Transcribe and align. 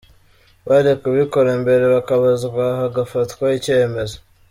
Bari 0.67 0.91
kubikora 1.01 1.51
mbere, 1.61 1.83
bakabazwa 1.93 2.63
hagafatwa 2.79 3.45
icyemezo. 3.57 4.17